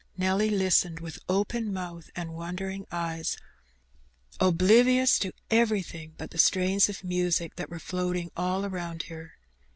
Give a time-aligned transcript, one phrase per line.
[0.17, 3.37] Nelly listened with open mouth and wondering eyes,
[4.39, 9.33] obli nons to everything but the strains of mnsic that were floating all around her.